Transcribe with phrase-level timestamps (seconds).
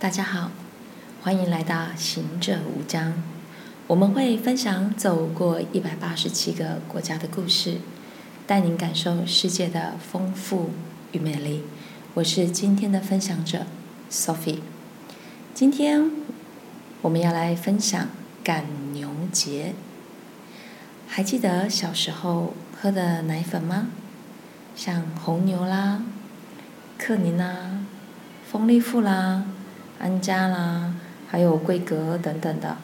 [0.00, 0.52] 大家好，
[1.22, 3.20] 欢迎来到行者无疆。
[3.88, 7.78] 我们会分享走过一百八十七个国家的故事，
[8.46, 10.70] 带您感受世界的丰富
[11.10, 11.64] 与美丽。
[12.14, 13.66] 我是今天的分享者
[14.08, 14.60] Sophie。
[15.52, 16.12] 今天
[17.02, 18.06] 我们要来分享
[18.44, 19.74] 赶牛节。
[21.08, 23.88] 还记得小时候喝的奶粉吗？
[24.76, 26.04] 像红牛啦、
[26.96, 27.80] 克宁啦、
[28.48, 29.44] 丰利富啦。
[29.98, 30.94] 安家啦，
[31.28, 32.76] 还有桂格等等的。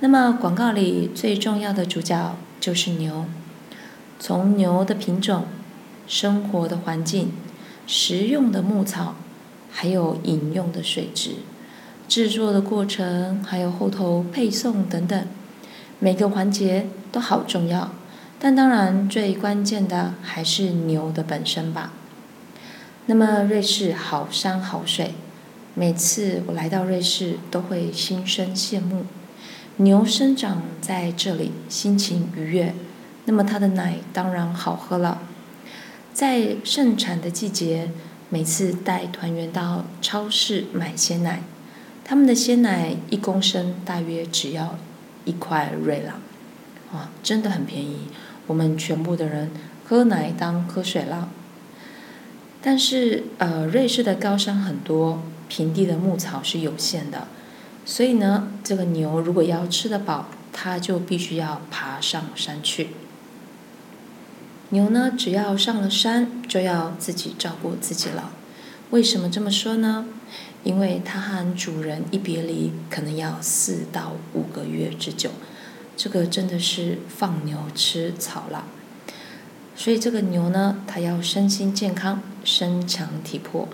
[0.00, 3.24] 那么广告里最重要的主角就是牛。
[4.20, 5.46] 从牛的品种、
[6.06, 7.32] 生活的环境、
[7.86, 9.14] 食用的牧草，
[9.70, 11.36] 还有饮用的水质、
[12.08, 15.26] 制作的过程，还有后头配送等等，
[15.98, 17.90] 每个环节都好重要。
[18.40, 21.92] 但当然最关键的还是牛的本身吧。
[23.06, 25.14] 那么瑞士好山好水。
[25.78, 29.04] 每次我来到瑞士，都会心生羡慕。
[29.76, 32.74] 牛生长在这里，心情愉悦，
[33.26, 35.22] 那么它的奶当然好喝了。
[36.12, 37.92] 在盛产的季节，
[38.28, 41.42] 每次带团员到超市买鲜奶，
[42.04, 44.76] 他们的鲜奶一公升大约只要
[45.24, 46.16] 一块瑞郎，
[46.92, 48.08] 啊，真的很便宜。
[48.48, 49.52] 我们全部的人
[49.84, 51.28] 喝奶当喝水了。
[52.60, 55.22] 但是，呃，瑞士的高山很多。
[55.48, 57.26] 平地的牧草是有限的，
[57.84, 62.88] 所以呢，这个牛如果要吃得饱，它就必须要爬上山去。
[64.70, 68.30] 牛呢，只要上了山，就要自己照顾自己了。
[68.90, 70.06] 为什么这么说呢？
[70.64, 75.30] 因为它和主人一别离，可能要四到五个月之久。
[75.96, 78.66] 这个真的是放牛吃草了。
[79.74, 83.68] 所以这个牛呢，它要身心健康，身强体魄。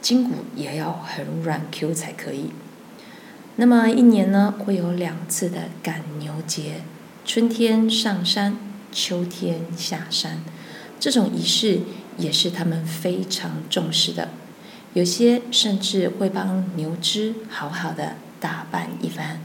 [0.00, 2.50] 筋骨也要很软 Q 才可以。
[3.56, 6.82] 那么一年呢，会有两次的赶牛节，
[7.26, 8.56] 春天上山，
[8.90, 10.38] 秋天下山。
[10.98, 11.80] 这种仪式
[12.16, 14.28] 也是他们非常重视的，
[14.94, 19.40] 有些甚至会帮牛只好好的打扮一番。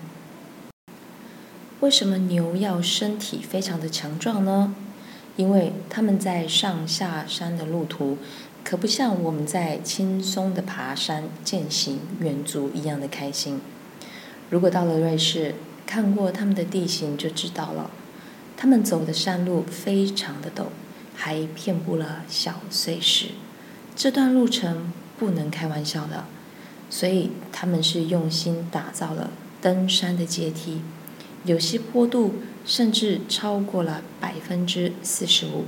[1.81, 4.73] 为什么牛要身体非常的强壮呢？
[5.35, 8.17] 因为他们在上下山的路途。
[8.65, 13.61] 可不像我们在轻松的爬山、健行、远足一样的开心。
[14.49, 15.53] 如果到了瑞士，
[15.85, 17.91] 看过他们的地形就知道了，
[18.57, 20.65] 他们走的山路非常的陡，
[21.13, 23.27] 还遍布了小碎石，
[23.95, 26.25] 这段路程不能开玩笑的。
[26.89, 29.29] 所以他们是用心打造了
[29.61, 30.81] 登山的阶梯，
[31.43, 32.33] 有些坡度
[32.65, 35.65] 甚至超过了百分之四十五。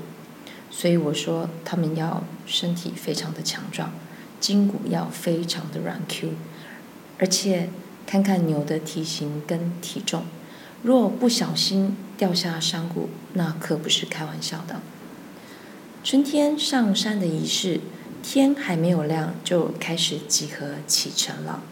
[0.69, 3.91] 所以我说，他们要身体非常的强壮，
[4.39, 6.31] 筋骨要非常的软 Q，
[7.19, 7.69] 而且
[8.05, 10.25] 看看牛的体型跟体重，
[10.83, 14.81] 若不小心掉下山谷，那可不是开玩笑的。
[16.03, 17.81] 春天上山的仪式，
[18.21, 21.63] 天还没有亮就开始集合启程了。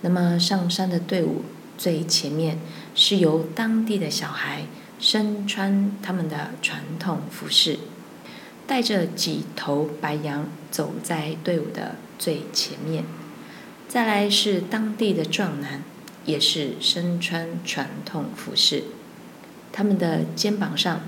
[0.00, 1.42] 那么上山的队伍
[1.76, 2.58] 最前面
[2.94, 4.62] 是由当地的小孩
[4.98, 7.78] 身穿他们的传统服饰。
[8.68, 13.02] 带着几头白羊走在队伍的最前面，
[13.88, 15.82] 再来是当地的壮男，
[16.26, 18.84] 也是身穿传统服饰，
[19.72, 21.00] 他们的肩膀上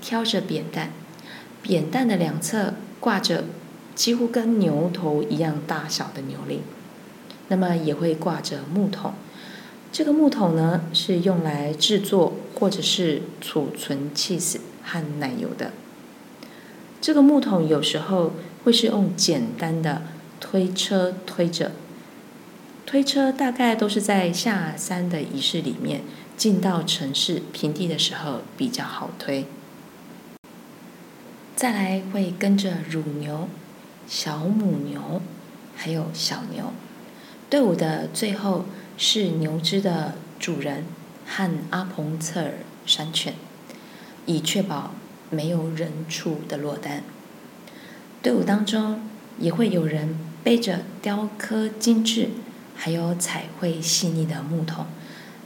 [0.00, 0.90] 挑着扁担，
[1.60, 3.44] 扁担的两侧挂着
[3.94, 6.62] 几乎跟牛头一样大小的牛铃，
[7.48, 9.12] 那么也会挂着木桶，
[9.92, 15.72] 这个木桶呢是用来制作或者是储存 cheese 和奶油的。
[17.02, 18.32] 这个木桶有时候
[18.62, 20.02] 会是用简单的
[20.38, 21.72] 推车推着，
[22.86, 26.02] 推车大概都是在下山的仪式里面，
[26.36, 29.46] 进到城市平地的时候比较好推。
[31.56, 33.48] 再来会跟着乳牛、
[34.06, 35.20] 小母牛，
[35.74, 36.72] 还有小牛。
[37.50, 38.66] 队伍的最后
[38.96, 40.84] 是牛只的主人
[41.26, 42.52] 和阿彭策尔
[42.86, 43.34] 山犬，
[44.26, 44.92] 以确保。
[45.32, 47.02] 没有人畜的落单，
[48.20, 49.00] 队伍当中
[49.38, 52.28] 也会有人背着雕刻精致、
[52.76, 54.84] 还有彩绘细腻的木桶。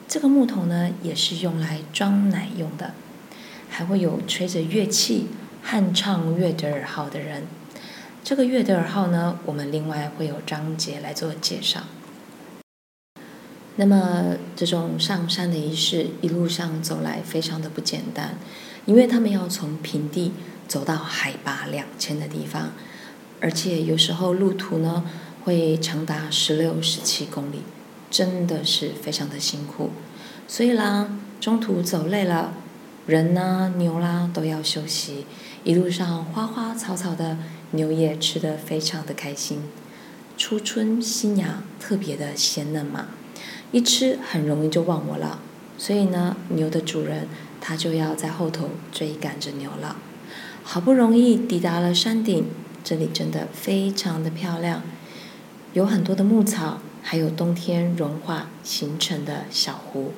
[0.08, 2.94] 这个木桶呢，也是用来装奶用的。
[3.68, 5.26] 还会有吹着乐器、
[5.62, 7.44] 和唱乐德尔号的人。
[8.24, 11.82] 这个乐德尔号呢，我们另外会有章节来做介绍。
[13.76, 18.38] 那么，这种上山的仪式，一路上走来非常的不简单。
[18.86, 20.32] 因为他们要从平地
[20.66, 22.70] 走到海拔两千的地方，
[23.40, 25.04] 而且有时候路途呢
[25.44, 27.62] 会长达十六、十七公里，
[28.10, 29.90] 真的是非常的辛苦。
[30.48, 31.08] 所以啦，
[31.40, 32.54] 中途走累了，
[33.06, 35.26] 人呢、牛啦都要休息。
[35.64, 37.36] 一路上花花草草的，
[37.72, 39.62] 牛也吃得非常的开心。
[40.38, 43.06] 初春新芽特别的鲜嫩嘛，
[43.72, 45.40] 一吃很容易就忘我了。
[45.76, 47.26] 所以呢，牛的主人
[47.60, 49.96] 他就要在后头追赶着牛了。
[50.62, 52.46] 好不容易抵达了山顶，
[52.82, 54.82] 这里真的非常的漂亮，
[55.72, 60.12] 有很多的牧草，还有冬天融化形成的小湖，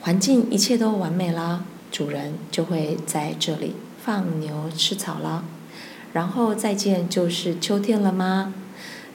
[0.00, 1.64] 环境一切都完美啦。
[1.90, 5.44] 主人就会在这里放牛吃草啦。
[6.12, 8.54] 然后再见就是秋天了吗？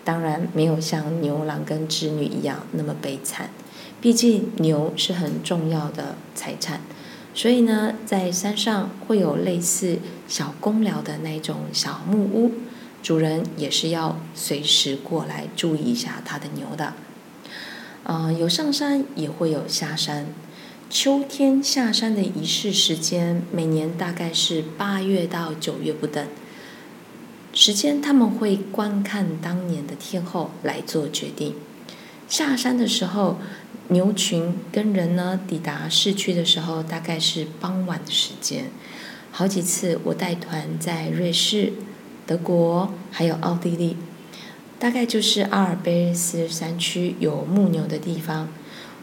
[0.03, 3.49] 当然没有像牛郎跟织女一样那么悲惨，
[3.99, 6.81] 毕竟牛是很重要的财产。
[7.37, 12.51] 所以呢，在山上会有类似小公寮的那种小木屋，
[13.03, 16.85] 主人也是要随时过来注意一下他的牛的。
[18.03, 20.25] 啊、呃，有上山也会有下山。
[20.89, 26.25] 秋天下山的仪式时间，每年大概是八月到九月不等。
[27.53, 31.53] 时间他们会观看当年的天候来做决定。
[32.27, 33.37] 下山的时候。
[33.89, 38.65] 牛群跟人呢，抵达市区的时候，大概是傍晚的时间。
[39.31, 41.71] 好几次我带团在瑞士、
[42.25, 43.95] 德国，还有奥地利，
[44.77, 48.49] 大概就是阿尔卑斯山区有牧牛的地方。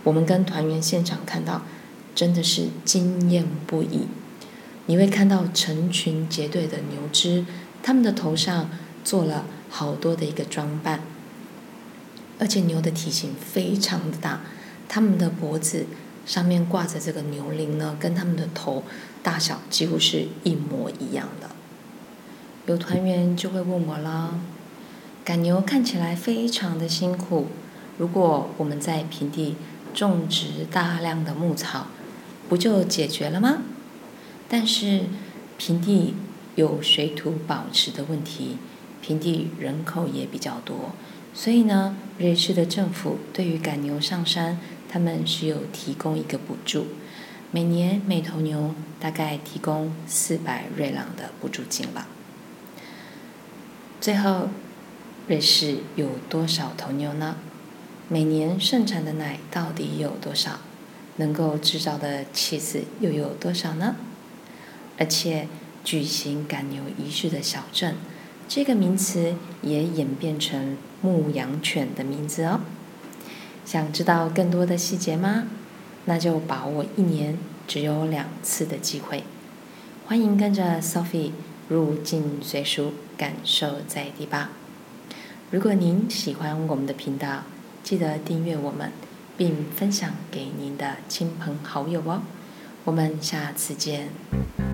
[0.03, 1.63] 我们跟团员现场看到，
[2.15, 4.01] 真的是惊艳不已。
[4.85, 7.47] 你会看到成群结队的牛只，
[7.83, 8.69] 他们的头上
[9.03, 11.01] 做了好多的一个装扮，
[12.39, 14.41] 而且牛的体型非常的大。
[14.89, 15.87] 它们的脖子
[16.27, 18.85] 上面挂着这个牛铃呢，跟它们的头
[19.23, 21.51] 大小几乎是一模一样的。
[22.67, 24.39] 有团员就会问我啦：
[25.25, 27.47] 赶牛看起来非常的辛苦，
[27.99, 29.57] 如果我们在平地
[29.93, 31.89] 种植大量的牧草，
[32.49, 33.59] 不就解决了吗？
[34.49, 35.05] 但是
[35.57, 36.15] 平地
[36.55, 38.59] 有水土保持的问题，
[39.01, 40.93] 平地人口也比较多，
[41.35, 44.59] 所以呢，瑞士的政府对于赶牛上山。
[44.87, 46.87] 他们是有提供一个补助，
[47.51, 52.07] 每年每头牛大概提供四百瑞郎的补助金吧。
[54.01, 54.51] 最后，
[55.27, 57.35] 瑞士有多少头牛呢？
[58.09, 60.61] 每年盛产的奶到底有多少？
[61.17, 63.97] 能够制造的气子又有多少呢？
[64.97, 65.49] 而且，
[65.83, 67.97] 举行赶牛仪式的小镇，
[68.47, 72.61] 这个名词也演变成牧羊犬的名字哦。
[73.65, 75.45] 想知道更多的细节吗？
[76.05, 79.25] 那就把握一年只有两次的机会。
[80.07, 81.33] 欢迎跟着 Sophie
[81.69, 84.51] 入境随俗，感受在地吧。
[85.51, 87.45] 如果您喜欢我们的频道，
[87.83, 88.93] 记得订阅我们，
[89.39, 92.23] 并分享给您的亲朋好友哦。
[92.85, 94.74] 我们下次见。